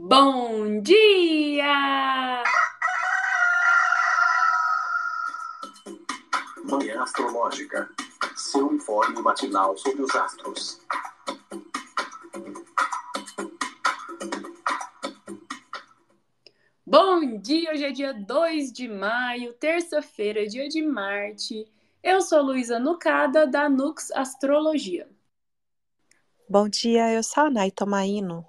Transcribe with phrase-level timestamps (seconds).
[0.00, 2.44] Bom dia!
[6.64, 7.90] Manhã Astrológica.
[8.36, 10.80] Seu informe matinal sobre os astros.
[16.86, 17.72] Bom dia!
[17.72, 21.66] Hoje é dia 2 de maio, terça-feira, dia de Marte.
[22.04, 25.08] Eu sou Luísa Nucada, da Nux Astrologia.
[26.48, 28.46] Bom dia, eu sou a Nay Tomaino.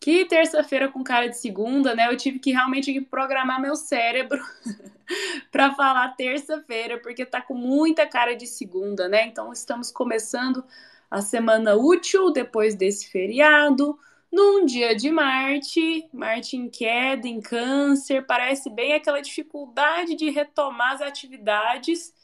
[0.00, 2.08] Que terça-feira com cara de segunda, né?
[2.10, 4.42] Eu tive que realmente programar meu cérebro
[5.52, 9.26] para falar terça-feira, porque tá com muita cara de segunda, né?
[9.26, 10.64] Então estamos começando
[11.10, 13.98] a semana útil depois desse feriado,
[14.32, 20.92] num dia de Marte, Marte em queda, em câncer, parece bem aquela dificuldade de retomar
[20.92, 22.14] as atividades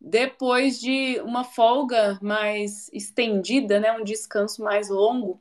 [0.00, 3.92] depois de uma folga mais estendida, né?
[3.92, 5.38] Um descanso mais longo.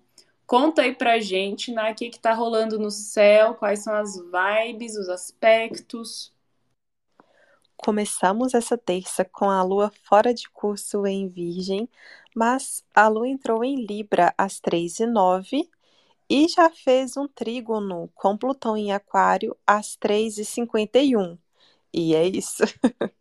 [0.50, 4.16] Conta aí pra gente, né, o que que tá rolando no céu, quais são as
[4.16, 6.34] vibes, os aspectos.
[7.78, 11.88] Começamos essa terça com a lua fora de curso em Virgem,
[12.36, 15.70] mas a lua entrou em Libra às 3 e 9
[16.28, 21.38] e já fez um trígono com Plutão em Aquário às 3 e 51.
[21.94, 22.64] E é isso.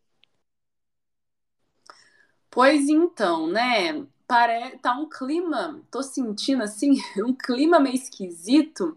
[2.51, 4.07] Pois então, né?
[4.29, 4.79] Pare...
[4.79, 8.97] tá um clima, tô sentindo assim, um clima meio esquisito,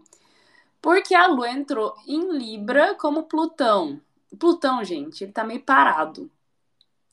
[0.80, 4.00] porque a Lua entrou em Libra como Plutão.
[4.38, 6.30] Plutão, gente, ele tá meio parado.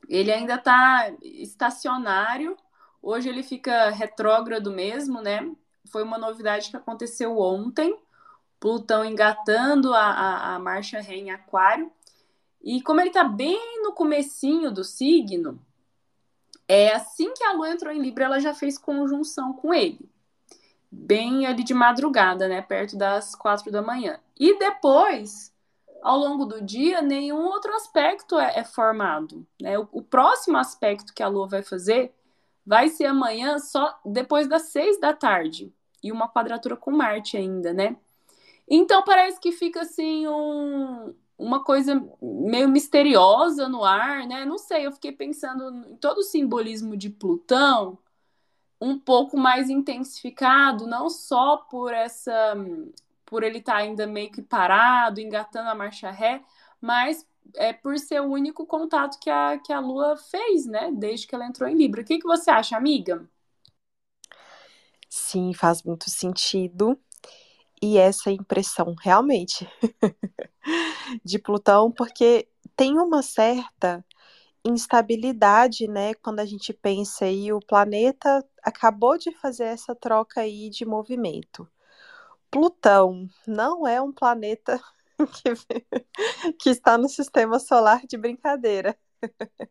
[0.08, 2.58] Ele ainda tá estacionário.
[3.02, 5.52] Hoje ele fica retrógrado mesmo, né?
[5.92, 7.96] Foi uma novidade que aconteceu ontem.
[8.60, 11.92] Plutão engatando a, a, a marcha ré em aquário.
[12.62, 15.60] E como ele tá bem no comecinho do signo,
[16.70, 20.08] é assim que a Lua entrou em Libra, ela já fez conjunção com ele.
[20.92, 22.62] Bem ali de madrugada, né?
[22.62, 24.20] Perto das quatro da manhã.
[24.40, 25.52] E depois,
[26.04, 29.46] ao longo do dia, nenhum outro aspecto é, é formado.
[29.60, 29.80] Né?
[29.80, 32.14] O, o, próximo aspecto que a Lua vai fazer
[32.64, 35.74] vai ser amanhã, só depois das seis da tarde.
[36.04, 37.98] E uma quadratura com Marte ainda, né?
[38.68, 44.44] Então parece que fica assim um, uma coisa meio misteriosa no ar, né?
[44.44, 47.98] Não sei, eu fiquei pensando em todo o simbolismo de Plutão,
[48.82, 52.56] um pouco mais intensificado, não só por essa
[53.26, 56.44] por ele estar tá ainda meio que parado, engatando a marcha ré,
[56.82, 60.92] mas é por ser o único contato que a, que a Lua fez, né?
[60.92, 62.02] Desde que ela entrou em Libra.
[62.02, 63.30] O que, que você acha, amiga?
[65.08, 67.00] Sim, faz muito sentido
[67.82, 69.68] e essa impressão realmente
[71.24, 74.04] de Plutão, porque tem uma certa
[74.64, 80.70] instabilidade, né, quando a gente pensa aí o planeta acabou de fazer essa troca aí
[80.70, 81.68] de movimento.
[82.52, 84.82] Plutão não é um planeta
[85.44, 88.98] que, que está no sistema solar de brincadeira.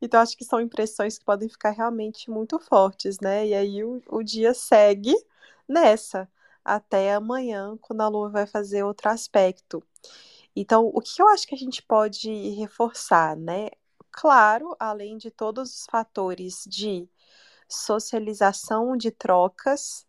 [0.00, 3.46] Então, acho que são impressões que podem ficar realmente muito fortes, né?
[3.46, 5.14] E aí o, o dia segue
[5.68, 6.28] nessa
[6.64, 9.82] até amanhã, quando a Lua vai fazer outro aspecto.
[10.54, 13.70] Então, o que eu acho que a gente pode reforçar, né?
[14.10, 17.08] Claro, além de todos os fatores de
[17.68, 20.06] socialização, de trocas,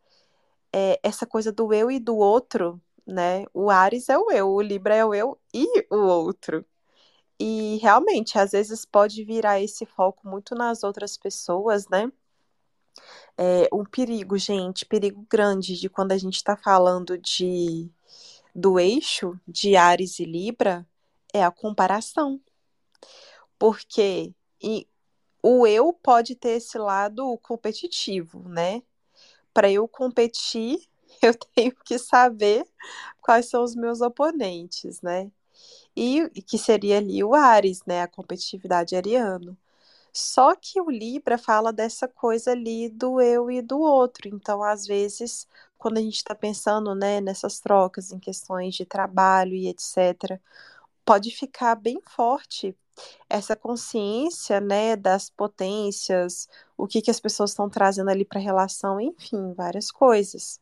[0.74, 3.46] é, essa coisa do eu e do outro, né?
[3.54, 6.66] O Ares é o eu, o Libra é o eu e o outro.
[7.40, 12.12] E realmente, às vezes pode virar esse foco muito nas outras pessoas, né?
[13.38, 17.90] É um perigo, gente, perigo grande de quando a gente está falando de
[18.54, 20.88] do eixo de Ares e Libra
[21.34, 22.40] é a comparação.
[23.58, 24.88] Porque e,
[25.42, 28.84] o eu pode ter esse lado competitivo, né?
[29.54, 30.88] Para eu competir,
[31.22, 32.66] eu tenho que saber
[33.22, 35.32] quais são os meus oponentes, né?
[35.96, 38.02] E, e que seria ali o Ares, né?
[38.02, 39.58] A competitividade ariano.
[40.14, 44.28] Só que o Libra fala dessa coisa ali do eu e do outro.
[44.30, 45.48] Então, às vezes,
[45.78, 50.40] quando a gente está pensando né, nessas trocas em questões de trabalho e etc.,
[51.06, 52.78] pode ficar bem forte
[53.30, 58.44] essa consciência né, das potências, o que, que as pessoas estão trazendo ali para a
[58.44, 60.60] relação, enfim, várias coisas.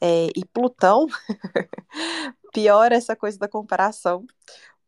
[0.00, 1.06] É, e Plutão,
[2.52, 4.26] pior essa coisa da comparação,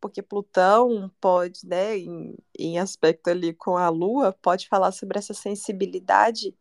[0.06, 5.34] porque Plutão pode, né, em, em aspecto ali com a Lua, pode falar sobre essa
[5.34, 6.54] sensibilidade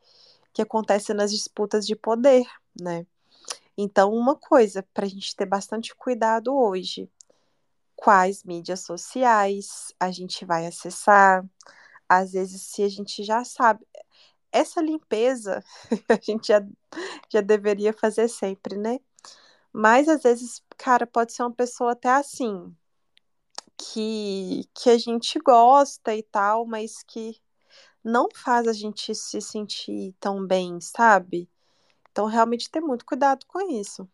[0.52, 2.44] que acontece nas disputas de poder,
[2.80, 3.06] né?
[3.78, 7.08] Então, uma coisa para a gente ter bastante cuidado hoje:
[7.96, 11.46] quais mídias sociais a gente vai acessar?
[12.10, 13.86] Às vezes, se a gente já sabe,
[14.52, 15.64] essa limpeza
[16.10, 16.66] a gente já,
[17.30, 19.00] já deveria fazer sempre, né?
[19.72, 22.76] Mas às vezes, cara, pode ser uma pessoa até assim,
[23.94, 27.40] que, que a gente gosta e tal, mas que
[28.04, 31.50] não faz a gente se sentir tão bem, sabe?
[32.12, 34.08] Então, realmente ter muito cuidado com isso.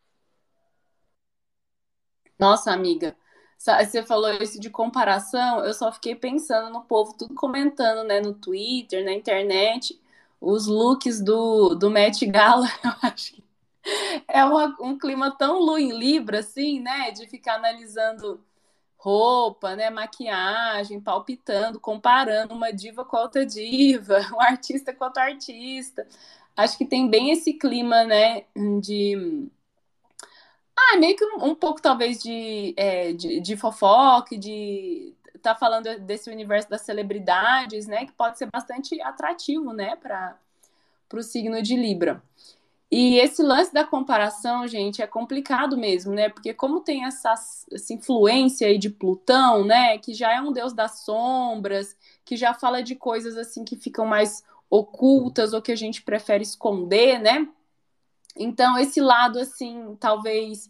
[2.40, 3.16] Nossa, amiga,
[3.58, 8.34] você falou isso de comparação, eu só fiquei pensando no povo tudo comentando, né, no
[8.34, 10.02] Twitter, na internet,
[10.40, 13.44] os looks do, do Met Gala, eu acho que
[14.28, 18.44] é uma, um clima tão lu em Libra, assim, né, de ficar analisando
[19.02, 26.08] roupa, né, maquiagem, palpitando, comparando uma diva com outra diva, um artista com outro artista.
[26.56, 28.44] Acho que tem bem esse clima, né,
[28.80, 29.50] de
[30.76, 36.00] ah, meio que um, um pouco, talvez, de, é, de, de fofoca, de tá falando
[36.00, 38.06] desse universo das celebridades, né?
[38.06, 40.38] Que pode ser bastante atrativo, né, para
[41.14, 42.22] o signo de Libra.
[42.92, 46.28] E esse lance da comparação, gente, é complicado mesmo, né?
[46.28, 47.34] Porque como tem essa,
[47.72, 49.98] essa influência aí de Plutão, né?
[49.98, 51.96] Que já é um deus das sombras,
[52.26, 56.44] que já fala de coisas assim que ficam mais ocultas ou que a gente prefere
[56.44, 57.48] esconder, né?
[58.36, 60.70] Então, esse lado, assim, talvez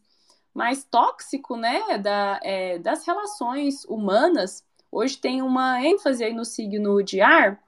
[0.53, 7.01] mais tóxico, né, da, é, das relações humanas, hoje tem uma ênfase aí no signo
[7.01, 7.59] de ar,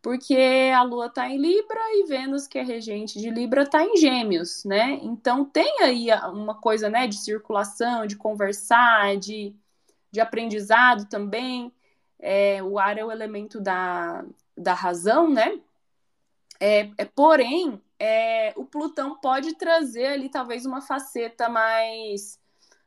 [0.00, 3.96] porque a Lua está em Libra e Vênus, que é regente de Libra, está em
[3.96, 4.98] Gêmeos, né?
[5.02, 9.54] Então tem aí uma coisa, né, de circulação, de conversar, de,
[10.10, 11.72] de aprendizado também.
[12.18, 14.24] É, o ar é o elemento da,
[14.56, 15.60] da razão, né?
[16.60, 22.38] É, é, porém, é, o Plutão pode trazer ali talvez uma faceta mais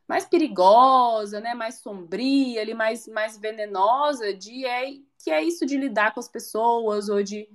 [0.08, 5.76] mais perigosa, né, mais sombria, ali mais mais venenosa de é, que é isso de
[5.76, 7.48] lidar com as pessoas ou de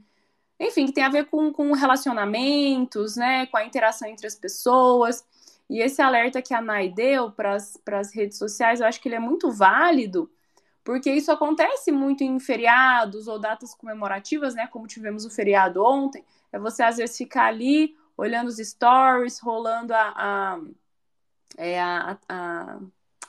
[0.60, 5.24] enfim, que tem a ver com, com relacionamentos, né, com a interação entre as pessoas.
[5.70, 9.16] E esse alerta que a Nai deu para as redes sociais, eu acho que ele
[9.16, 10.32] é muito válido,
[10.84, 14.68] porque isso acontece muito em feriados ou datas comemorativas, né?
[14.68, 16.24] Como tivemos o feriado ontem.
[16.52, 20.60] É você às vezes ficar ali olhando os stories, rolando a, a,
[21.58, 22.80] é, a, a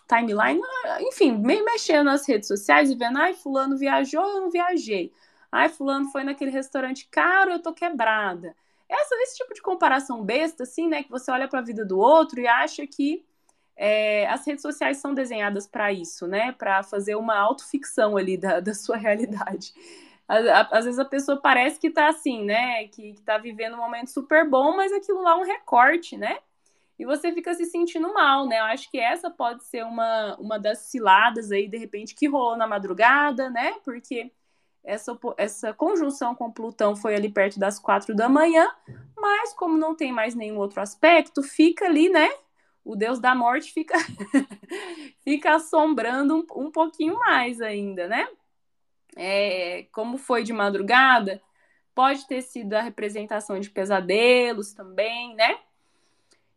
[0.09, 0.61] timeline,
[1.01, 5.13] enfim, meio mexendo nas redes sociais e vendo, ai, fulano viajou, eu não viajei.
[5.53, 8.55] Ai, fulano foi naquele restaurante caro, eu tô quebrada.
[8.89, 11.03] Essa, esse tipo de comparação besta, assim, né?
[11.03, 13.25] Que você olha para a vida do outro e acha que
[13.77, 16.53] é, as redes sociais são desenhadas para isso, né?
[16.53, 19.73] Para fazer uma autoficção ali da, da sua realidade.
[20.27, 22.87] Às, vezes a pessoa parece que tá assim, né?
[22.89, 26.39] Que, que tá vivendo um momento super bom, mas aquilo lá é um recorte, né?
[26.99, 28.59] E você fica se sentindo mal, né?
[28.59, 32.57] Eu acho que essa pode ser uma, uma das ciladas aí, de repente, que rolou
[32.57, 33.75] na madrugada, né?
[33.85, 34.33] Porque
[34.83, 38.69] essa, essa conjunção com Plutão foi ali perto das quatro da manhã,
[39.17, 42.29] mas como não tem mais nenhum outro aspecto, fica ali, né?
[42.89, 43.99] o deus da morte fica,
[45.23, 48.27] fica assombrando um, um pouquinho mais ainda, né?
[49.15, 51.39] É, como foi de madrugada,
[51.95, 55.59] pode ter sido a representação de pesadelos também, né?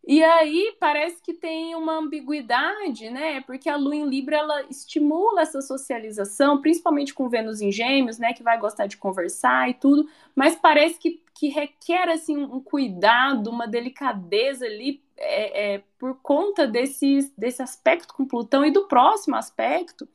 [0.04, 3.42] E aí parece que tem uma ambiguidade, né?
[3.42, 8.34] Porque a Lua em Libra ela estimula essa socialização, principalmente com Vênus em Gêmeos, né?
[8.34, 13.52] Que vai gostar de conversar e tudo, mas parece que, que requer assim um cuidado,
[13.52, 19.36] uma delicadeza ali é, é, por conta desse, desse aspecto com Plutão e do próximo
[19.36, 20.08] aspecto,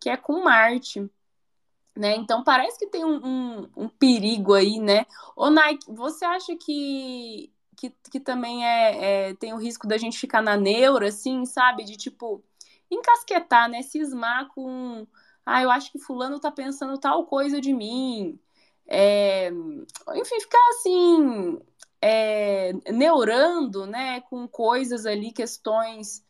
[0.00, 1.10] que é com Marte.
[1.96, 2.14] Né?
[2.14, 5.06] Então parece que tem um, um, um perigo aí, né?
[5.34, 10.18] Ô, Nike, você acha que, que, que também é, é, tem o risco da gente
[10.18, 11.84] ficar na neura, assim, sabe?
[11.84, 12.42] De tipo,
[12.90, 13.82] encasquetar, né?
[13.82, 15.06] Cismar com.
[15.44, 18.38] Ah, eu acho que fulano tá pensando tal coisa de mim.
[18.88, 19.50] É,
[20.14, 21.58] enfim, ficar assim,
[22.00, 26.24] é, neurando, né, com coisas ali, questões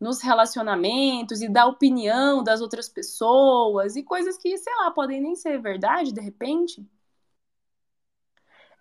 [0.00, 5.34] nos relacionamentos e da opinião das outras pessoas e coisas que, sei lá, podem nem
[5.34, 6.86] ser verdade de repente.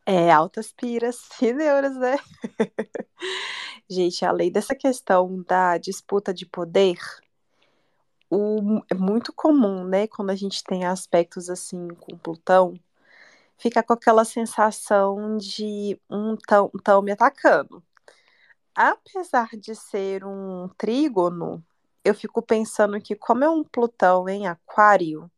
[0.09, 2.15] É, altas piras neuras, né?
[3.89, 6.97] Gente, além dessa questão da disputa de poder,
[8.29, 12.73] o, é muito comum, né, quando a gente tem aspectos assim com Plutão,
[13.57, 17.83] fica com aquela sensação de um tão, tão me atacando.
[18.73, 21.61] Apesar de ser um trígono,
[22.03, 25.29] eu fico pensando que, como é um Plutão em Aquário,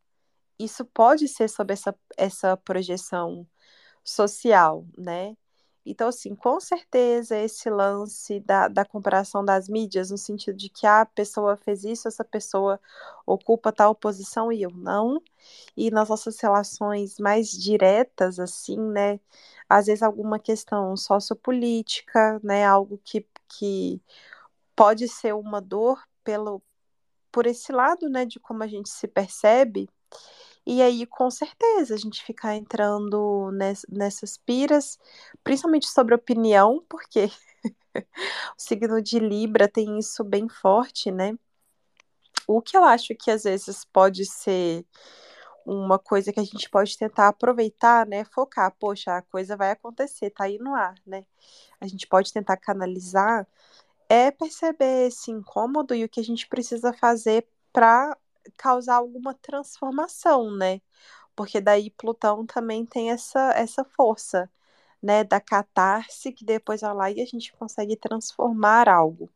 [0.60, 3.48] isso pode ser sobre essa, essa projeção
[4.04, 5.36] social, né?
[5.86, 10.86] Então, assim, com certeza esse lance da, da comparação das mídias, no sentido de que
[10.86, 12.80] a pessoa fez isso, essa pessoa
[13.26, 15.22] ocupa tal posição e eu não.
[15.76, 19.20] E nas nossas relações mais diretas, assim, né?
[19.68, 22.66] Às vezes alguma questão sociopolítica, né?
[22.66, 24.02] Algo que, que
[24.76, 26.62] pode ser uma dor pelo,
[27.32, 28.26] por esse lado, né?
[28.26, 29.90] De como a gente se percebe.
[30.66, 35.00] E aí, com certeza, a gente ficar entrando ness, nessas piras,
[35.44, 37.32] principalmente sobre opinião, porque
[37.96, 41.38] o signo de Libra tem isso bem forte, né?
[42.48, 44.86] O que eu acho que às vezes pode ser
[45.66, 48.24] uma coisa que a gente pode tentar aproveitar, né?
[48.26, 51.26] Focar, poxa, a coisa vai acontecer, tá aí no ar, né?
[51.80, 53.48] A gente pode tentar canalizar,
[54.10, 58.18] é perceber esse incômodo e o que a gente precisa fazer para
[58.58, 60.82] causar alguma transformação, né?
[61.36, 64.50] Porque daí Plutão também tem essa, essa força,
[65.02, 65.24] né?
[65.24, 69.30] Da catarse, que depois vai lá e a gente consegue transformar algo.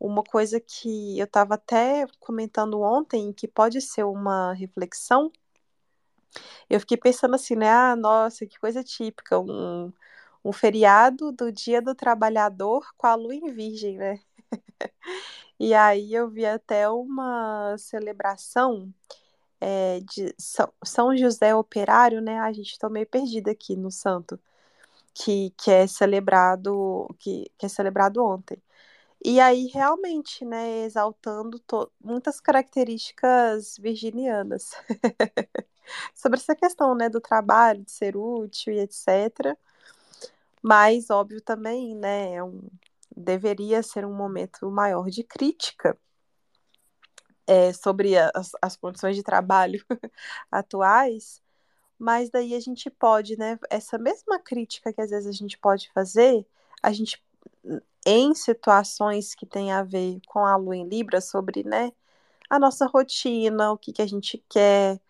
[0.00, 5.32] Uma coisa que eu estava até comentando ontem, que pode ser uma reflexão,
[6.68, 7.70] eu fiquei pensando assim, né?
[7.70, 9.92] Ah, nossa, que coisa típica, um,
[10.44, 14.20] um feriado do Dia do Trabalhador com a lua em virgem, né?
[15.58, 18.92] E aí eu vi até uma celebração
[19.60, 20.34] é, de
[20.84, 22.38] São José Operário, né?
[22.40, 24.38] A gente está meio perdida aqui no santo,
[25.14, 28.62] que, que é celebrado que, que é celebrado ontem.
[29.24, 31.60] E aí realmente, né, exaltando
[32.00, 34.72] muitas características virginianas
[36.14, 39.56] sobre essa questão, né, do trabalho, de ser útil e etc.
[40.62, 42.60] Mas óbvio também, né, é um,
[43.16, 45.98] deveria ser um momento maior de crítica
[47.46, 49.84] é, sobre as, as condições de trabalho
[50.50, 51.40] atuais,
[51.98, 55.90] mas daí a gente pode, né, essa mesma crítica que às vezes a gente pode
[55.92, 56.46] fazer,
[56.82, 57.24] a gente
[58.06, 61.92] em situações que tem a ver com a lua em Libra sobre, né,
[62.50, 65.00] a nossa rotina, o que que a gente quer,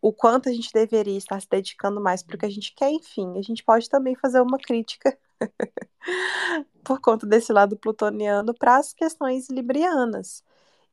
[0.00, 2.90] o quanto a gente deveria estar se dedicando mais para o que a gente quer,
[2.90, 5.18] enfim, a gente pode também fazer uma crítica
[6.84, 10.42] por conta desse lado plutoniano para as questões librianas.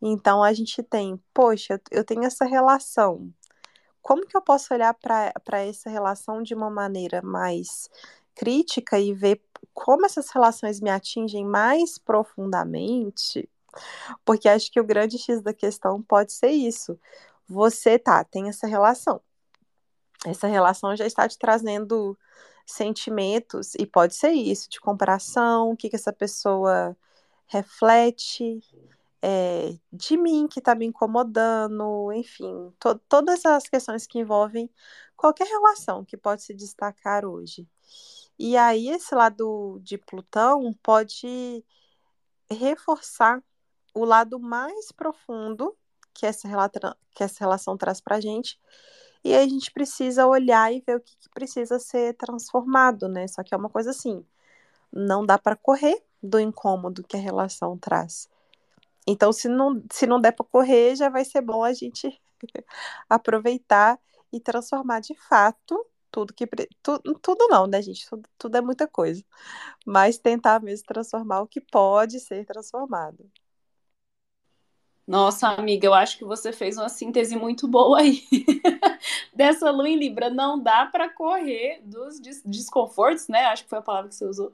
[0.02, 3.34] Então a gente tem, poxa, eu tenho essa relação.
[4.02, 7.90] Como que eu posso olhar para essa relação de uma maneira mais
[8.36, 9.42] crítica e ver
[9.74, 13.50] como essas relações me atingem mais profundamente?
[14.26, 17.00] Porque acho que o grande X da questão pode ser isso.
[17.48, 19.22] Você tá, tem essa relação.
[20.26, 22.18] Essa relação já está te trazendo
[22.65, 26.96] sentimentos, e pode ser isso, de comparação, o que, que essa pessoa
[27.48, 28.62] reflete
[29.22, 34.70] é, de mim que está me incomodando, enfim, to todas as questões que envolvem
[35.15, 37.67] qualquer relação que pode se destacar hoje.
[38.38, 41.63] E aí, esse lado de Plutão pode
[42.51, 43.41] reforçar
[43.93, 45.77] o lado mais profundo
[46.13, 46.48] que essa,
[47.12, 48.60] que essa relação traz para a gente,
[49.24, 53.27] e aí a gente precisa olhar e ver o que, que precisa ser transformado, né?
[53.27, 54.25] Só que é uma coisa assim,
[54.92, 58.30] não dá para correr do incômodo que a relação traz.
[59.08, 62.22] Então, se não, se não der para correr, já vai ser bom a gente
[63.10, 64.00] aproveitar
[64.32, 66.48] e transformar de fato tudo que.
[66.82, 68.08] tudo tudo não, né, gente?
[68.08, 69.24] Tudo, tudo é muita coisa.
[69.86, 73.30] Mas tentar mesmo transformar o que pode ser transformado.
[75.06, 78.24] Nossa, amiga, eu acho que você fez uma síntese muito boa aí.
[79.36, 80.30] Dessa lua em Libra.
[80.30, 83.46] Não dá para correr dos desconfortos, né?
[83.46, 84.54] Acho que foi a palavra que você usou.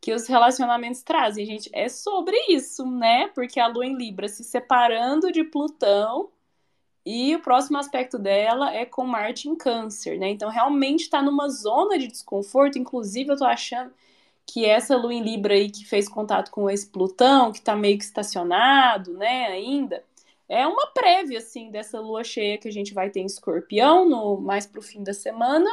[0.00, 1.70] Que os relacionamentos trazem, gente.
[1.72, 3.28] É sobre isso, né?
[3.28, 6.30] Porque a lua em Libra se separando de Plutão.
[7.04, 10.28] E o próximo aspecto dela é com Marte em Câncer, né?
[10.30, 12.78] Então, realmente está numa zona de desconforto.
[12.78, 13.90] Inclusive, eu tô achando
[14.52, 17.96] que essa lua em Libra aí que fez contato com esse Plutão, que está meio
[17.96, 20.04] que estacionado, né, ainda,
[20.50, 24.40] é uma prévia, assim, dessa lua cheia que a gente vai ter em Escorpião, no,
[24.40, 25.70] mais pro fim da semana,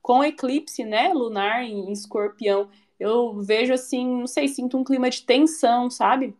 [0.00, 2.70] com eclipse, né, lunar em, em Escorpião.
[2.98, 6.34] Eu vejo, assim, não sei, sinto um clima de tensão, sabe?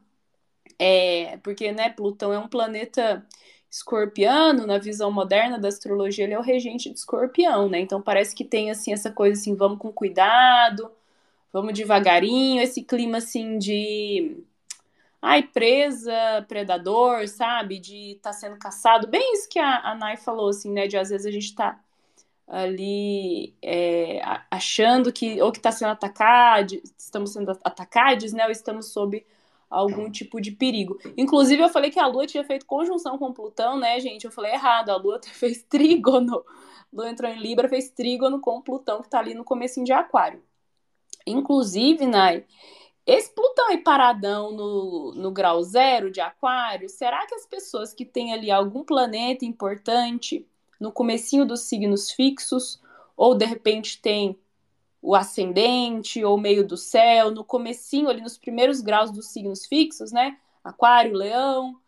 [0.78, 3.26] É, porque, né, Plutão é um planeta
[3.70, 7.80] escorpiano, na visão moderna da astrologia, ele é o regente de escorpião, né?
[7.80, 10.90] Então parece que tem, assim, essa coisa assim, vamos com cuidado,
[11.52, 14.44] vamos devagarinho, esse clima assim de
[15.24, 17.78] ai, presa, predador, sabe?
[17.78, 19.08] De estar tá sendo caçado.
[19.08, 20.86] Bem isso que a, a Nai falou, assim, né?
[20.86, 21.80] De às vezes a gente tá
[22.46, 28.44] ali é, achando que ou que está sendo atacado, estamos sendo atacados, né?
[28.44, 29.24] Ou estamos sob
[29.70, 30.98] algum tipo de perigo.
[31.16, 34.24] Inclusive, eu falei que a Lua tinha feito conjunção com Plutão, né, gente?
[34.24, 36.44] Eu falei errado, a Lua fez trígono.
[36.46, 39.92] A Lua entrou em Libra, fez trígono com Plutão, que está ali no começo de
[39.92, 40.42] Aquário.
[41.26, 42.44] Inclusive, Nai,
[43.06, 48.04] esse Plutão aí paradão no, no grau zero de Aquário, será que as pessoas que
[48.04, 50.46] têm ali algum planeta importante
[50.80, 52.80] no comecinho dos signos fixos,
[53.16, 54.38] ou de repente tem
[55.00, 60.10] o ascendente ou meio do céu, no comecinho ali nos primeiros graus dos signos fixos,
[60.10, 60.38] né?
[60.64, 61.78] Aquário, Leão,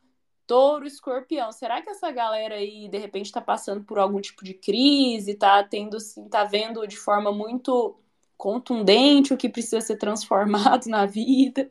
[0.46, 1.50] Touro, Escorpião.
[1.50, 5.64] Será que essa galera aí de repente está passando por algum tipo de crise, tá
[5.64, 7.96] tendo assim, tá vendo de forma muito
[8.36, 11.70] contundente o que precisa ser transformado na vida?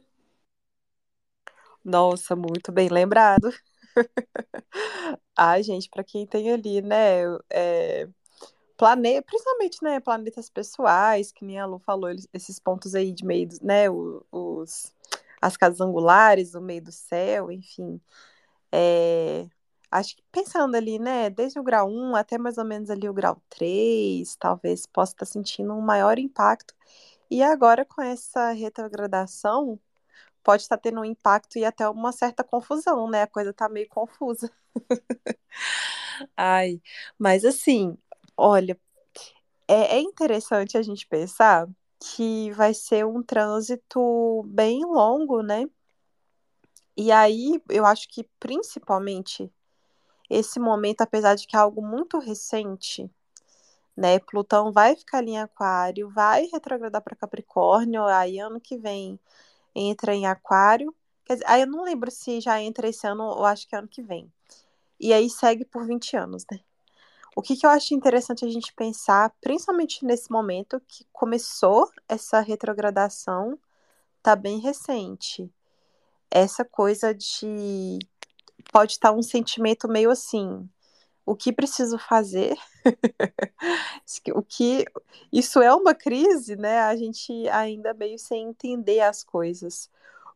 [1.83, 3.51] Nossa, muito bem lembrado.
[5.37, 8.07] Ai, gente, para quem tem ali, né, é,
[9.25, 13.89] principalmente, né, planetas pessoais, que nem a Lu falou, esses pontos aí de meio, né,
[14.31, 14.93] os,
[15.41, 18.01] as casas angulares, o meio do céu, enfim.
[18.71, 19.47] É,
[19.91, 23.13] acho que pensando ali, né, desde o grau 1 até mais ou menos ali o
[23.13, 26.73] grau 3, talvez possa estar sentindo um maior impacto.
[27.31, 29.79] E agora com essa retrogradação,
[30.43, 33.23] pode estar tendo um impacto e até uma certa confusão, né?
[33.23, 34.51] A coisa tá meio confusa.
[36.37, 36.81] Ai,
[37.19, 37.97] mas assim,
[38.37, 38.79] olha,
[39.67, 41.67] é, é interessante a gente pensar
[41.99, 45.65] que vai ser um trânsito bem longo, né?
[46.97, 49.51] E aí, eu acho que principalmente
[50.29, 53.09] esse momento, apesar de que é algo muito recente,
[53.95, 54.19] né?
[54.19, 59.19] Plutão vai ficar ali em Aquário, vai retrogradar para Capricórnio, aí ano que vem
[59.73, 60.93] entra em Aquário.
[61.25, 63.79] Quer dizer, aí eu não lembro se já entra esse ano ou acho que é
[63.79, 64.31] ano que vem.
[64.99, 66.59] E aí segue por 20 anos, né?
[67.35, 72.39] O que, que eu acho interessante a gente pensar, principalmente nesse momento que começou essa
[72.39, 73.59] retrogradação,
[74.23, 75.51] tá bem recente.
[76.31, 77.99] Essa coisa de
[78.71, 80.67] pode estar um sentimento meio assim,
[81.25, 82.55] o que preciso fazer?
[84.35, 84.85] o que
[85.31, 86.79] isso é uma crise, né?
[86.81, 89.89] A gente ainda meio sem entender as coisas.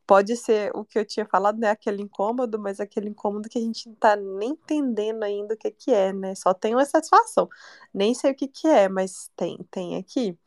[0.07, 1.69] Pode ser o que eu tinha falado, né?
[1.69, 5.69] Aquele incômodo, mas aquele incômodo que a gente não tá nem entendendo ainda o que
[5.71, 6.33] que é, né?
[6.35, 7.47] Só tem uma satisfação.
[7.93, 10.37] Nem sei o que que é, mas tem, tem aqui.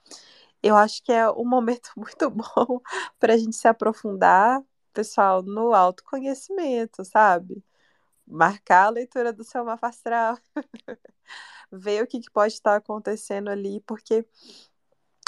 [0.63, 2.81] Eu acho que é um momento muito bom
[3.19, 7.63] para a gente se aprofundar, pessoal, no autoconhecimento, sabe?
[8.27, 10.39] marcar a leitura do seu mapa astral,
[11.71, 14.27] ver o que, que pode estar acontecendo ali, porque,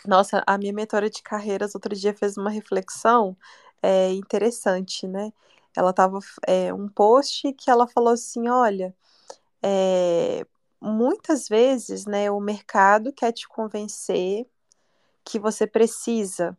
[0.06, 3.36] nossa, a minha mentora de carreiras outro dia fez uma reflexão
[3.82, 5.32] é, interessante, né?
[5.76, 8.94] Ela tava é, um post que ela falou assim, olha,
[9.62, 10.46] é,
[10.80, 14.46] muitas vezes, né, o mercado quer te convencer
[15.24, 16.56] que você precisa,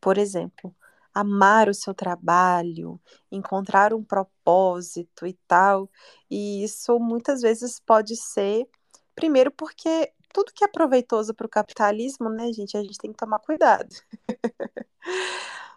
[0.00, 0.74] por exemplo,
[1.16, 3.00] amar o seu trabalho,
[3.32, 5.90] encontrar um propósito e tal.
[6.30, 8.68] E isso muitas vezes pode ser,
[9.14, 13.16] primeiro, porque tudo que é proveitoso para o capitalismo, né, gente, a gente tem que
[13.16, 13.88] tomar cuidado.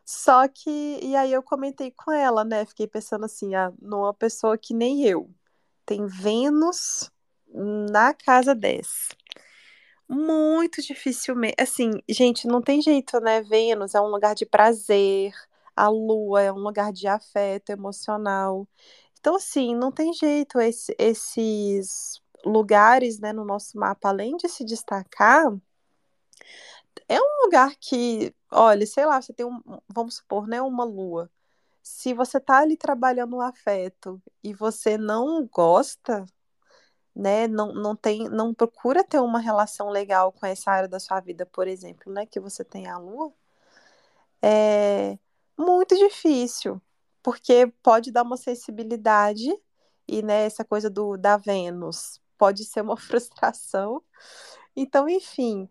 [0.05, 2.65] Só que, e aí eu comentei com ela, né?
[2.65, 5.29] Fiquei pensando assim, ah, numa pessoa que nem eu.
[5.85, 7.11] Tem Vênus
[7.91, 9.18] na casa 10
[10.09, 11.55] muito dificilmente.
[11.59, 13.41] Assim, gente, não tem jeito, né?
[13.43, 15.33] Vênus é um lugar de prazer,
[15.75, 18.67] a Lua é um lugar de afeto emocional.
[19.19, 20.59] Então, assim, não tem jeito.
[20.59, 25.53] Esse, esses lugares, né, no nosso mapa, além de se destacar,
[27.07, 31.29] é um lugar que, olha, sei lá, você tem um, vamos supor, né, uma lua.
[31.83, 36.25] Se você tá ali trabalhando o afeto e você não gosta,
[37.15, 41.19] né, não, não tem, não procura ter uma relação legal com essa área da sua
[41.19, 43.33] vida, por exemplo, né, que você tem a lua,
[44.41, 45.17] é
[45.57, 46.81] muito difícil,
[47.21, 49.49] porque pode dar uma sensibilidade
[50.07, 54.01] e, né, essa coisa do da Vênus pode ser uma frustração.
[54.75, 55.69] Então, enfim,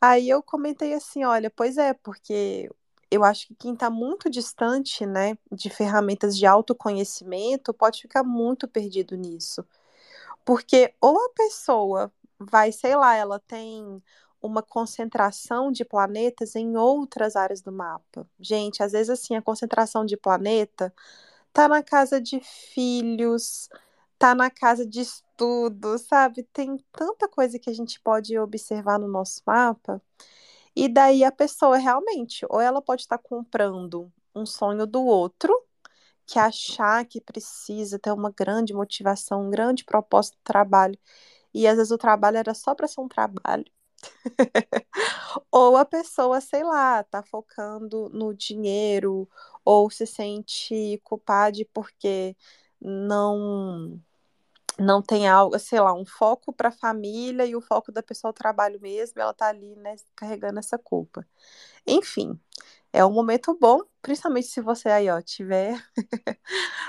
[0.00, 2.70] aí eu comentei assim, olha, pois é, porque
[3.10, 8.68] eu acho que quem está muito distante, né, de ferramentas de autoconhecimento pode ficar muito
[8.68, 9.64] perdido nisso.
[10.46, 14.02] Porque ou a pessoa vai, sei lá, ela tem
[14.40, 18.24] uma concentração de planetas em outras áreas do mapa.
[18.38, 20.94] Gente, às vezes assim, a concentração de planeta
[21.52, 23.68] tá na casa de filhos,
[24.18, 26.44] tá na casa de estudo, sabe?
[26.52, 30.00] Tem tanta coisa que a gente pode observar no nosso mapa.
[30.76, 35.52] E daí a pessoa realmente, ou ela pode estar comprando um sonho do outro,
[36.26, 40.98] que achar que precisa ter uma grande motivação, um grande propósito de trabalho,
[41.54, 43.64] e às vezes o trabalho era só para ser um trabalho.
[45.50, 49.28] ou a pessoa, sei lá, tá focando no dinheiro,
[49.64, 52.36] ou se sente culpada porque
[52.80, 54.00] não
[54.78, 58.30] não tem algo, sei lá, um foco para a família e o foco da pessoa
[58.30, 61.26] ao trabalho mesmo, ela tá ali, né, carregando essa culpa.
[61.86, 62.38] Enfim,
[62.96, 65.78] é um momento bom, principalmente se você aí, ó, tiver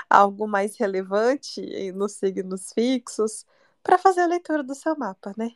[0.08, 3.44] algo mais relevante nos signos fixos,
[3.82, 5.50] para fazer a leitura do seu mapa, né?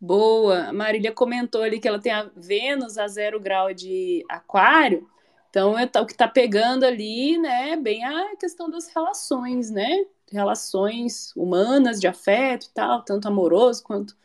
[0.00, 0.72] Boa.
[0.72, 5.08] Marília comentou ali que ela tem a Vênus a zero grau de aquário.
[5.48, 10.06] Então, é o que está pegando ali, né, bem a questão das relações, né?
[10.30, 14.16] Relações humanas, de afeto e tal, tanto amoroso quanto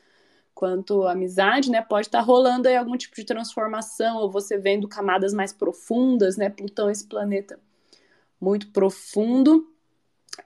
[0.55, 1.81] quanto amizade, né?
[1.81, 6.37] Pode estar tá rolando aí algum tipo de transformação, ou você vendo camadas mais profundas,
[6.37, 6.49] né?
[6.49, 7.59] Plutão, esse planeta
[8.39, 9.69] muito profundo.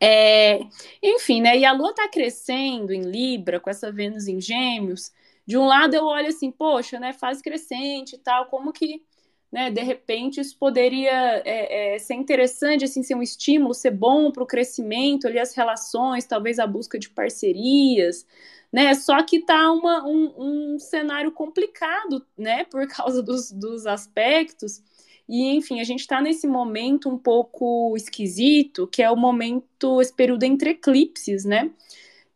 [0.02, 0.60] É,
[1.02, 1.58] enfim, né?
[1.58, 5.12] E a Lua está crescendo em Libra, com essa Vênus em Gêmeos.
[5.45, 7.13] De um lado eu olho assim, poxa, né?
[7.13, 9.04] Fase crescente e tal, como que
[9.51, 9.71] né?
[9.71, 14.43] De repente, isso poderia é, é, ser interessante, assim, ser um estímulo, ser bom para
[14.43, 18.25] o crescimento, ali, as relações, talvez a busca de parcerias,
[18.71, 18.93] né?
[18.93, 22.63] Só que tá uma, um, um cenário complicado, né?
[22.69, 24.81] Por causa dos, dos aspectos.
[25.27, 30.13] E, enfim, a gente está nesse momento um pouco esquisito, que é o momento, esse
[30.13, 31.71] período entre eclipses, né?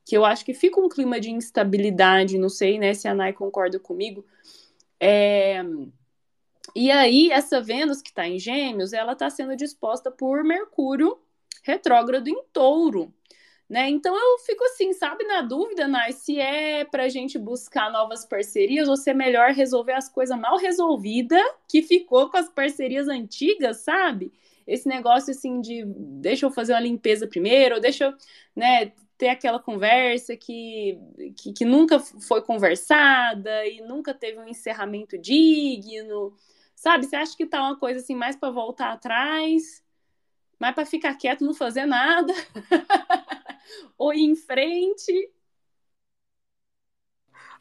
[0.06, 3.34] Que eu acho que fica um clima de instabilidade, não sei, né, se a Nai
[3.34, 4.26] concorda comigo.
[5.00, 5.64] É,
[6.76, 11.18] e aí, essa Vênus que está em Gêmeos, ela está sendo disposta por Mercúrio
[11.64, 13.14] retrógrado em Touro.
[13.70, 13.90] Né?
[13.90, 18.26] Então eu fico assim, sabe, na dúvida, Nai, se é para a gente buscar novas
[18.26, 23.08] parcerias ou se é melhor resolver as coisas mal resolvidas que ficou com as parcerias
[23.08, 24.32] antigas, sabe?
[24.68, 28.14] Esse negócio assim de deixa eu fazer uma limpeza primeiro, deixa eu,
[28.56, 31.00] né, ter aquela conversa que,
[31.38, 36.36] que, que nunca foi conversada e nunca teve um encerramento digno.
[36.84, 37.06] Sabe?
[37.06, 39.82] Você acha que tá uma coisa assim mais para voltar atrás,
[40.60, 42.34] mais para ficar quieto, não fazer nada,
[43.98, 45.32] ou ir em frente?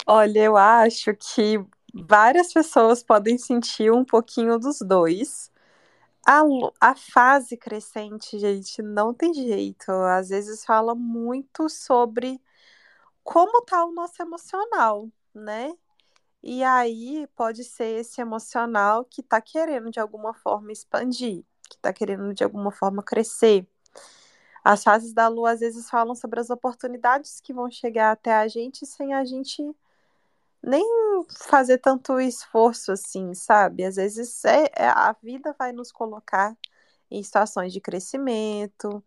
[0.04, 5.52] Olha, eu acho que várias pessoas podem sentir um pouquinho dos dois.
[6.26, 6.42] A,
[6.80, 9.92] a fase crescente, gente, não tem jeito.
[9.92, 12.40] Às vezes fala muito sobre
[13.24, 15.72] como tá o nosso emocional, né?
[16.42, 21.92] E aí pode ser esse emocional que está querendo de alguma forma expandir, que está
[21.92, 23.66] querendo de alguma forma crescer.
[24.64, 28.48] As fases da lua às vezes falam sobre as oportunidades que vão chegar até a
[28.48, 29.62] gente sem a gente
[30.62, 30.84] nem
[31.48, 33.84] fazer tanto esforço assim, sabe?
[33.84, 36.56] Às vezes é, é a vida vai nos colocar
[37.10, 39.04] em situações de crescimento.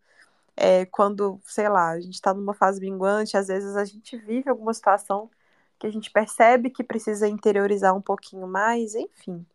[0.56, 4.48] É, quando, sei lá, a gente está numa fase minguante, às vezes a gente vive
[4.50, 5.30] alguma situação
[5.78, 9.46] que a gente percebe que precisa interiorizar um pouquinho mais, enfim.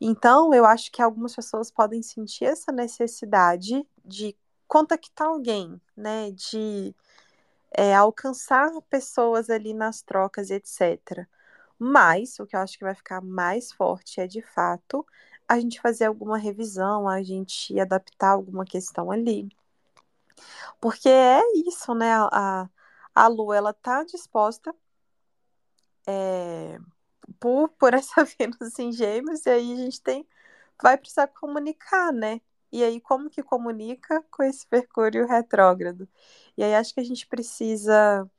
[0.00, 4.36] Então, eu acho que algumas pessoas podem sentir essa necessidade de
[4.66, 6.94] contactar alguém, né, de
[7.72, 11.26] é, alcançar pessoas ali nas trocas, etc.
[11.78, 15.06] Mas o que eu acho que vai ficar mais forte é, de fato,
[15.48, 19.48] a gente fazer alguma revisão, a gente adaptar alguma questão ali.
[20.80, 22.12] Porque é isso, né?
[22.14, 22.68] A,
[23.14, 24.74] a Lu, ela tá disposta
[26.06, 26.78] é,
[27.38, 30.26] por, por essa Vênus em gêmeos, e aí a gente tem,
[30.82, 32.40] vai precisar comunicar, né?
[32.72, 36.08] E aí, como que comunica com esse Mercúrio retrógrado?
[36.56, 38.30] E aí, acho que a gente precisa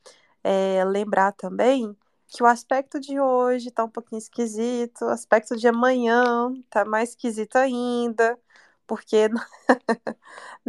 [0.43, 1.95] é, lembrar também
[2.28, 7.10] que o aspecto de hoje tá um pouquinho esquisito, o aspecto de amanhã tá mais
[7.10, 8.39] esquisito ainda,
[8.88, 9.30] porque.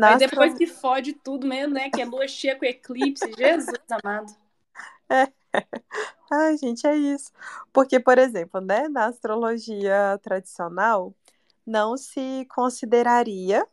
[0.02, 1.88] Aí depois que fode tudo mesmo, né?
[1.88, 4.34] Que é lua cheia com eclipse, Jesus amado.
[5.08, 5.41] É.
[6.30, 7.30] Ai, gente, é isso.
[7.72, 11.14] Porque, por exemplo, né, na astrologia tradicional,
[11.66, 13.66] não se consideraria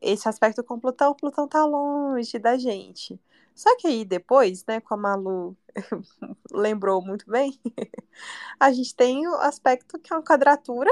[0.00, 1.14] esse aspecto com Plutão.
[1.14, 3.20] Plutão tá longe da gente.
[3.54, 5.56] Só que aí depois, né, como a Lu
[6.52, 7.58] lembrou muito bem,
[8.60, 10.90] a gente tem o aspecto que é uma quadratura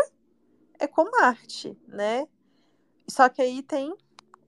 [0.78, 2.26] é com Marte, né?
[3.08, 3.94] Só que aí tem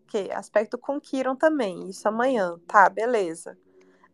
[0.09, 3.59] que aspecto com Quiron também, isso amanhã, tá, beleza.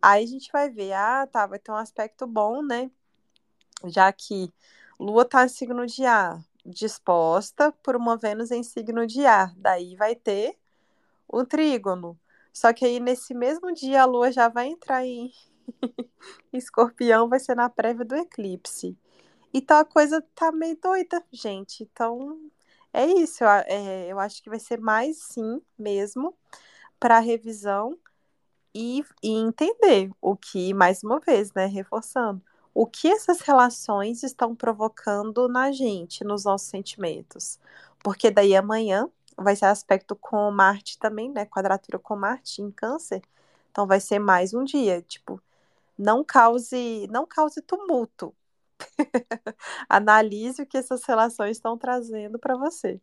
[0.02, 2.90] Aí a gente vai ver, ah, tá, vai ter um aspecto bom, né?
[3.86, 4.52] Já que
[4.98, 9.54] Lua tá em signo de ar, disposta por uma Vênus em signo de ar.
[9.56, 10.58] Daí vai ter
[11.28, 12.18] o trígono.
[12.52, 15.32] Só que aí nesse mesmo dia a Lua já vai entrar em
[16.52, 18.98] Escorpião, vai ser na prévia do eclipse.
[19.54, 21.84] Então a coisa tá meio doida, gente.
[21.84, 22.40] Então
[22.92, 23.44] é isso.
[23.44, 26.36] Eu, é, eu acho que vai ser mais sim mesmo
[26.98, 27.96] para revisão
[28.74, 32.42] e, e entender o que, mais uma vez, né, reforçando,
[32.74, 37.58] o que essas relações estão provocando na gente, nos nossos sentimentos.
[38.02, 41.46] Porque daí amanhã vai ser aspecto com Marte também, né?
[41.46, 43.22] Quadratura com Marte em Câncer.
[43.70, 45.40] Então vai ser mais um dia, tipo,
[45.98, 48.35] não cause, não cause tumulto.
[49.88, 53.00] Analise o que essas relações estão trazendo para você.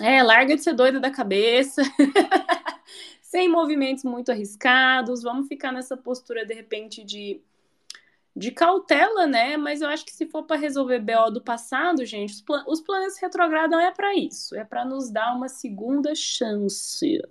[0.00, 1.82] É, larga de ser doida da cabeça.
[3.32, 5.22] Sem movimentos muito arriscados.
[5.22, 7.40] Vamos ficar nessa postura de repente de
[8.36, 9.56] de cautela, né?
[9.56, 12.82] Mas eu acho que se for para resolver BO do passado, gente, os, plan os
[12.82, 17.22] planetas retrogradam é para isso, é para nos dar uma segunda chance.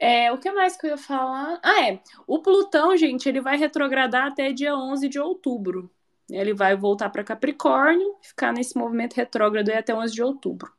[0.00, 1.58] É, o que mais que eu ia falar?
[1.62, 2.00] Ah, é.
[2.24, 5.90] O Plutão, gente, ele vai retrogradar até dia 11 de outubro.
[6.30, 10.72] Ele vai voltar para Capricórnio, ficar nesse movimento retrógrado até 11 de outubro.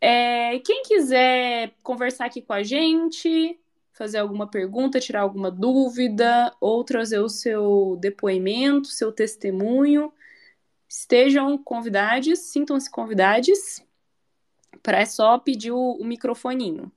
[0.00, 3.58] É, quem quiser conversar aqui com a gente,
[3.92, 10.12] fazer alguma pergunta, tirar alguma dúvida, ou trazer o seu depoimento, seu testemunho,
[10.88, 13.82] estejam convidados, sintam-se convidados,
[14.82, 16.92] para é só pedir o, o microfoninho.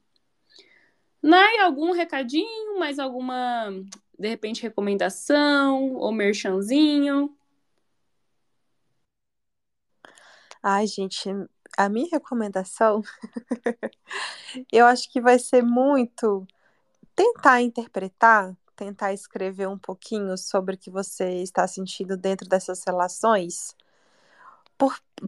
[1.21, 3.71] Nai, algum recadinho, mais alguma,
[4.17, 7.35] de repente, recomendação ou merchanzinho?
[10.61, 11.29] Ai, gente,
[11.77, 13.01] a minha recomendação,
[14.71, 16.45] eu acho que vai ser muito
[17.15, 23.75] tentar interpretar, tentar escrever um pouquinho sobre o que você está sentindo dentro dessas relações,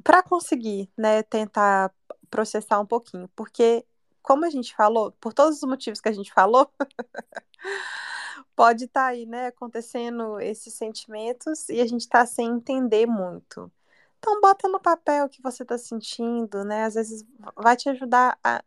[0.03, 1.93] para conseguir, né, tentar
[2.29, 3.85] processar um pouquinho, porque
[4.21, 6.71] como a gente falou, por todos os motivos que a gente falou,
[8.55, 13.71] pode estar tá aí, né, acontecendo esses sentimentos e a gente está sem entender muito.
[14.21, 16.83] Então bota no papel o que você está sentindo, né?
[16.83, 18.63] Às vezes vai te ajudar a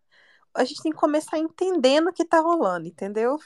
[0.57, 3.39] a gente tem que começar entendendo o que tá rolando, entendeu?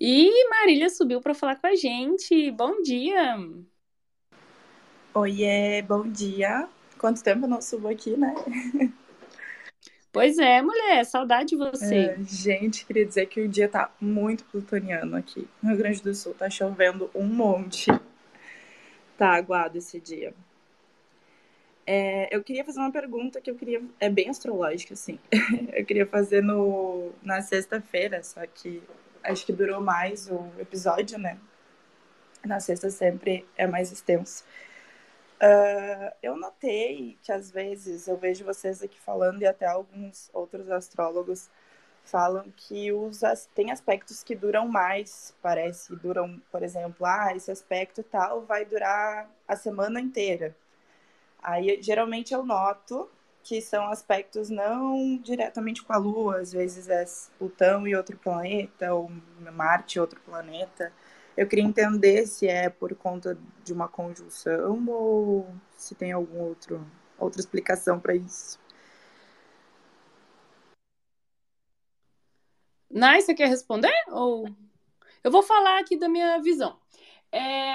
[0.00, 2.52] E Marília subiu para falar com a gente.
[2.52, 3.36] Bom dia!
[5.12, 6.68] Oiê, bom dia.
[6.98, 8.32] Quanto tempo eu não subo aqui, né?
[10.12, 11.94] Pois é, mulher, saudade de você.
[11.94, 16.14] É, gente, queria dizer que o dia tá muito plutoniano aqui no Rio Grande do
[16.14, 16.32] Sul.
[16.32, 17.90] Tá chovendo um monte.
[19.18, 20.32] Tá aguado esse dia.
[21.84, 23.82] É, eu queria fazer uma pergunta que eu queria.
[23.98, 25.18] É bem astrológica, assim.
[25.74, 28.80] eu queria fazer no, na sexta-feira, só que
[29.24, 31.36] acho que durou mais o episódio, né?
[32.44, 34.44] Na sexta sempre é mais extenso.
[35.42, 40.70] Uh, eu notei que às vezes eu vejo vocês aqui falando, e até alguns outros
[40.70, 41.50] astrólogos
[42.10, 43.20] falam que os,
[43.54, 45.94] tem aspectos que duram mais, parece.
[45.96, 50.56] Duram, por exemplo, ah, esse aspecto tal vai durar a semana inteira.
[51.42, 53.08] Aí, geralmente, eu noto
[53.42, 57.04] que são aspectos não diretamente com a Lua, às vezes é
[57.38, 59.10] Plutão e outro planeta, ou
[59.52, 60.92] Marte e outro planeta.
[61.36, 66.84] Eu queria entender se é por conta de uma conjunção ou se tem algum outro
[67.18, 68.58] outra explicação para isso.
[72.90, 73.92] Nai, você quer responder?
[74.08, 74.48] Ou
[75.22, 76.76] eu vou falar aqui da minha visão.
[77.30, 77.74] É,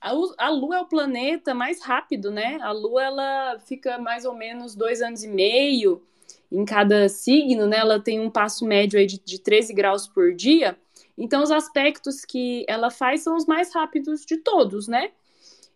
[0.00, 2.58] a, Lua é o planeta mais rápido, né?
[2.60, 6.02] A Lua ela fica mais ou menos dois anos e meio
[6.50, 7.78] em cada signo, né?
[7.78, 10.76] Ela tem um passo médio aí de, de 13 graus por dia.
[11.16, 15.12] Então, os aspectos que ela faz são os mais rápidos de todos, né?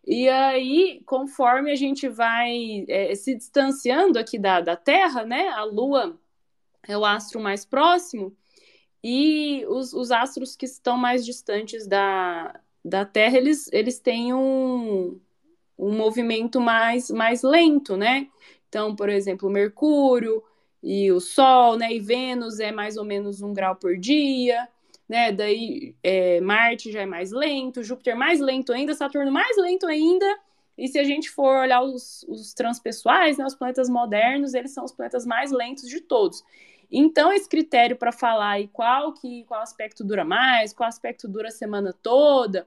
[0.07, 5.49] E aí, conforme a gente vai é, se distanciando aqui da, da Terra, né?
[5.51, 6.19] A Lua
[6.87, 8.37] é o astro mais próximo,
[9.03, 15.21] e os, os astros que estão mais distantes da, da Terra, eles, eles têm um,
[15.79, 18.29] um movimento mais, mais lento, né?
[18.67, 20.43] Então, por exemplo, Mercúrio
[20.83, 21.93] e o Sol, né?
[21.93, 24.67] E Vênus é mais ou menos um grau por dia,
[25.07, 25.31] né?
[25.33, 30.27] Daí é, Marte já é mais lento, Júpiter mais lento ainda, Saturno mais lento ainda.
[30.77, 34.85] E se a gente for olhar os, os transpessoais, né, os planetas modernos, eles são
[34.85, 36.43] os planetas mais lentos de todos.
[36.91, 41.49] Então, esse critério para falar aí qual que qual aspecto dura mais, qual aspecto dura
[41.49, 42.67] a semana toda,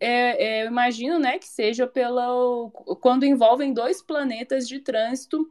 [0.00, 5.50] é, é, eu imagino né, que seja pelo quando envolvem dois planetas de trânsito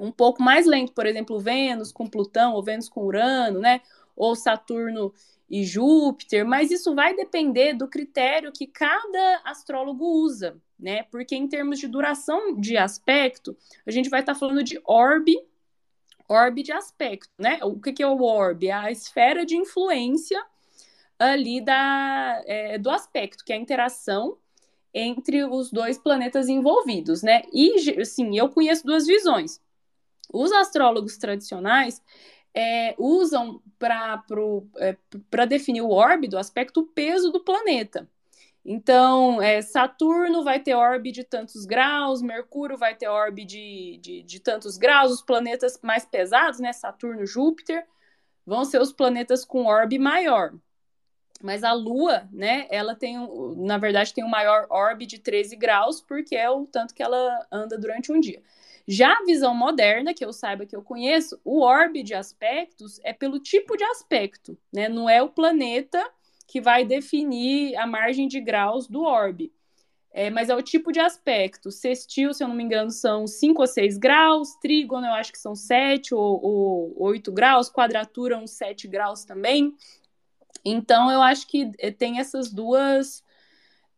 [0.00, 3.80] um pouco mais lento, por exemplo, Vênus com Plutão, ou Vênus com Urano, né?
[4.16, 5.12] Ou Saturno
[5.48, 11.04] e Júpiter, mas isso vai depender do critério que cada astrólogo usa, né?
[11.04, 13.56] Porque em termos de duração de aspecto,
[13.86, 15.36] a gente vai estar tá falando de orbe
[16.28, 17.58] orbe de aspecto, né?
[17.62, 18.68] O que, que é o orbe?
[18.68, 20.40] É a esfera de influência
[21.18, 24.36] ali da, é, do aspecto, que é a interação
[24.92, 27.42] entre os dois planetas envolvidos, né?
[27.52, 29.60] E, assim, eu conheço duas visões.
[30.32, 32.02] Os astrólogos tradicionais
[32.58, 34.20] é, usam para
[34.78, 38.08] é, definir o orbe do aspecto o peso do planeta.
[38.64, 44.22] Então, é, Saturno vai ter orbe de tantos graus, Mercúrio vai ter orbe de, de,
[44.24, 46.72] de tantos graus, os planetas mais pesados, né?
[46.72, 47.86] Saturno, Júpiter,
[48.44, 50.52] vão ser os planetas com orbe maior.
[51.40, 53.16] Mas a Lua, né, ela tem,
[53.56, 57.04] na verdade, tem o um maior orbe de 13 graus, porque é o tanto que
[57.04, 58.42] ela anda durante um dia.
[58.90, 63.12] Já a visão moderna, que eu saiba que eu conheço, o orbe de aspectos é
[63.12, 64.88] pelo tipo de aspecto, né?
[64.88, 66.02] Não é o planeta
[66.46, 69.52] que vai definir a margem de graus do orbe.
[70.10, 71.70] É, mas é o tipo de aspecto.
[71.70, 74.56] Sextil, se eu não me engano, são 5 ou 6 graus.
[74.56, 77.70] Trígono, eu acho que são 7 ou, ou 8 graus.
[77.70, 79.76] Quadratura, uns 7 graus também.
[80.64, 83.22] Então, eu acho que eh, tem essas duas.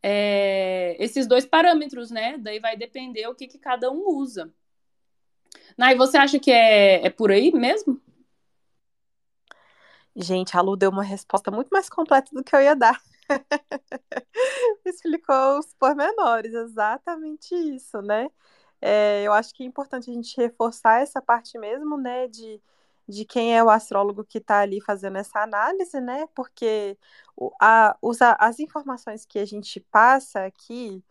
[0.03, 2.37] É, esses dois parâmetros, né?
[2.39, 4.53] Daí vai depender o que, que cada um usa.
[5.81, 7.99] Nai, você acha que é, é por aí mesmo?
[10.15, 13.01] Gente, a Lu deu uma resposta muito mais completa do que eu ia dar.
[14.85, 18.29] Explicou os pormenores, exatamente isso, né?
[18.79, 22.61] É, eu acho que é importante a gente reforçar essa parte mesmo, né, de,
[23.09, 26.27] de quem é o astrólogo que está ali fazendo essa análise, né?
[26.35, 26.99] Porque
[27.59, 31.03] a, os, as informações que a gente passa aqui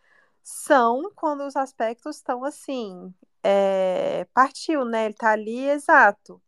[0.44, 3.12] são quando os aspectos estão assim,
[3.44, 5.06] é, partiu, né?
[5.06, 6.42] Ele está ali exato.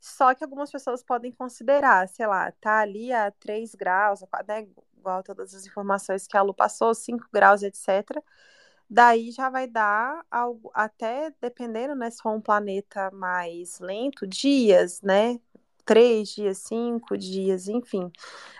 [0.00, 4.66] Só que algumas pessoas podem considerar, sei lá, tá ali a 3 graus, né,
[4.98, 8.20] igual todas as informações que a Lu passou, 5 graus, etc.
[8.90, 15.00] Daí já vai dar algo, até dependendo, né, se for um planeta mais lento, dias,
[15.02, 15.40] né?
[15.84, 18.10] Três dias, cinco dias, enfim.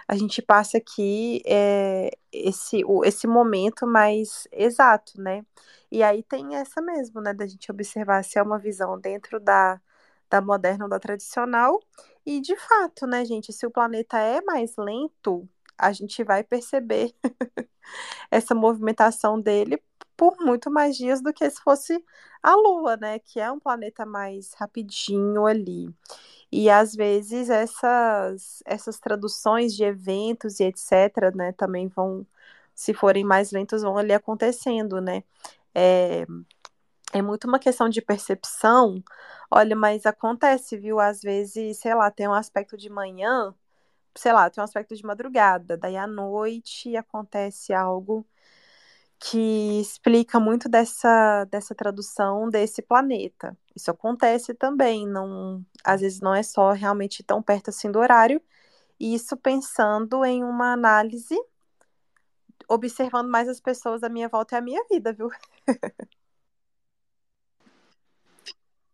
[0.09, 5.45] A gente passa aqui é, esse, esse momento mais exato, né?
[5.93, 9.81] E aí tem essa mesmo, né, da gente observar se é uma visão dentro da
[10.31, 11.79] da moderna ou da tradicional.
[12.27, 17.15] E de fato, né, gente, se o planeta é mais lento, a gente vai perceber
[18.31, 19.83] essa movimentação dele
[20.17, 22.03] por muito mais dias do que se fosse
[22.43, 25.89] a Lua, né, que é um planeta mais rapidinho ali.
[26.53, 32.27] E às vezes essas essas traduções de eventos e etc, né, também vão
[32.75, 35.25] se forem mais lentos vão ali acontecendo, né?
[35.75, 36.27] É,
[37.13, 39.03] é muito uma questão de percepção.
[39.51, 41.01] Olha, mas acontece, viu?
[41.01, 43.55] Às vezes, sei lá, tem um aspecto de manhã,
[44.17, 48.27] sei lá, tem um aspecto de madrugada, daí à noite acontece algo
[49.19, 53.57] que explica muito dessa, dessa tradução desse planeta.
[53.75, 58.43] Isso acontece também, não, às vezes não é só realmente tão perto assim do horário,
[59.01, 61.37] isso pensando em uma análise,
[62.69, 65.31] observando mais as pessoas à minha volta e a minha vida, viu?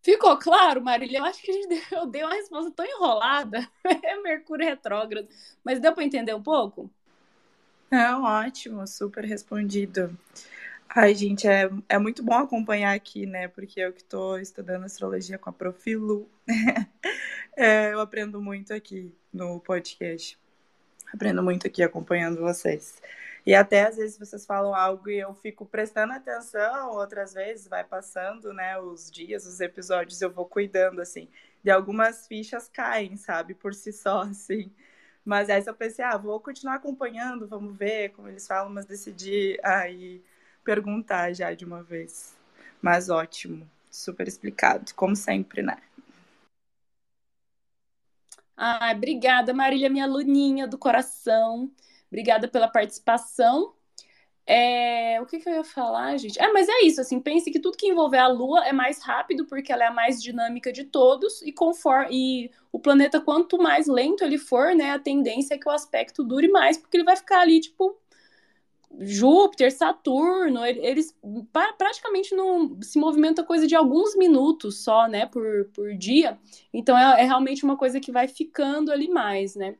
[0.02, 1.18] Ficou claro, Marília?
[1.18, 3.68] Eu acho que gente deu, eu dei uma resposta tão enrolada.
[4.04, 5.28] É Mercúrio retrógrado.
[5.62, 6.90] Mas deu para entender um pouco?
[7.90, 10.16] Não, ótimo, super respondido.
[10.88, 13.48] Ai, gente, é, é muito bom acompanhar aqui, né?
[13.48, 16.26] Porque eu que estou estudando astrologia com a Profilu,
[17.56, 20.38] é, eu aprendo muito aqui no podcast.
[21.12, 23.00] Aprendo muito aqui acompanhando vocês.
[23.48, 27.82] E até às vezes vocês falam algo e eu fico prestando atenção, outras vezes vai
[27.82, 31.26] passando, né, os dias, os episódios, eu vou cuidando, assim.
[31.64, 34.70] De algumas fichas caem, sabe, por si só, assim.
[35.24, 39.58] Mas aí eu pensei, ah, vou continuar acompanhando, vamos ver como eles falam, mas decidi
[39.64, 40.22] aí
[40.62, 42.36] perguntar já de uma vez.
[42.82, 45.78] Mas ótimo, super explicado, como sempre, né?
[48.54, 51.70] Ah, obrigada, Marília, minha aluninha do coração.
[52.10, 53.74] Obrigada pela participação.
[54.50, 56.40] É, o que, que, eu ia falar, gente?
[56.40, 59.44] É, mas é isso, assim, pense que tudo que envolver a Lua é mais rápido,
[59.44, 63.86] porque ela é a mais dinâmica de todos, e conforme e o planeta, quanto mais
[63.86, 67.14] lento ele for, né, a tendência é que o aspecto dure mais, porque ele vai
[67.14, 67.94] ficar ali, tipo,
[69.00, 71.14] Júpiter, Saturno, eles
[71.76, 76.38] praticamente não se movimenta coisa de alguns minutos só, né, por, por dia.
[76.72, 79.76] Então é, é realmente uma coisa que vai ficando ali mais, né?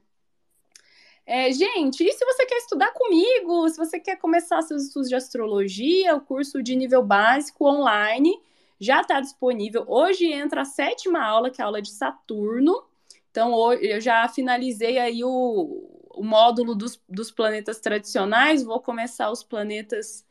[1.31, 5.15] É, gente, e se você quer estudar comigo, se você quer começar seus estudos de
[5.15, 8.35] astrologia, o curso de nível básico online
[8.81, 9.85] já está disponível.
[9.87, 12.83] Hoje entra a sétima aula, que é a aula de Saturno.
[13.31, 19.43] Então, eu já finalizei aí o, o módulo dos, dos planetas tradicionais, vou começar os
[19.43, 20.25] planetas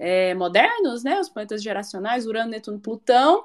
[0.00, 1.20] é, modernos, né?
[1.20, 3.44] Os planetas geracionais, Urano, Netuno, Plutão.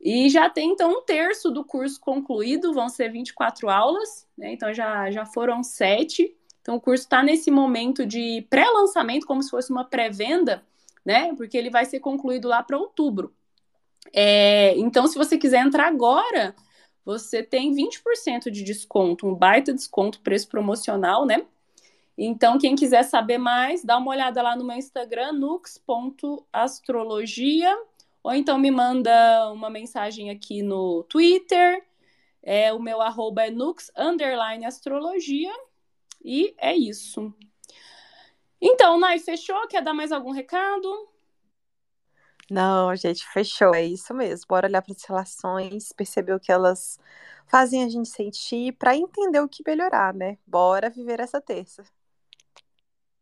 [0.00, 4.52] E já tem, então, um terço do curso concluído, vão ser 24 aulas, né?
[4.52, 6.34] Então já, já foram sete.
[6.62, 10.64] Então o curso está nesse momento de pré-lançamento, como se fosse uma pré-venda,
[11.04, 11.34] né?
[11.34, 13.34] Porque ele vai ser concluído lá para outubro.
[14.12, 16.54] É, então, se você quiser entrar agora,
[17.04, 21.44] você tem 20% de desconto, um baita desconto, preço promocional, né?
[22.16, 27.76] Então, quem quiser saber mais, dá uma olhada lá no meu Instagram, nux.astrologia,
[28.22, 31.84] ou então me manda uma mensagem aqui no Twitter.
[32.42, 35.52] É, o meu arroba é nux, underline astrologia.
[36.24, 37.32] E é isso.
[38.60, 39.66] Então, Nai, fechou?
[39.68, 41.08] Quer dar mais algum recado?
[42.50, 43.74] Não, gente, fechou.
[43.74, 44.46] É isso mesmo.
[44.48, 46.98] Bora olhar para as relações, perceber o que elas
[47.46, 50.38] fazem a gente sentir para entender o que melhorar, né?
[50.46, 51.84] Bora viver essa terça.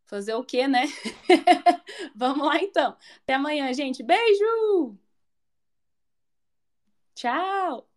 [0.09, 0.85] Fazer o quê, né?
[2.17, 2.97] Vamos lá então.
[3.23, 4.03] Até amanhã, gente.
[4.03, 4.99] Beijo!
[7.15, 7.88] Tchau!